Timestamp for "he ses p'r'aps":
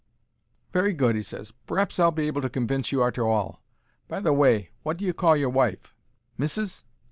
1.15-1.99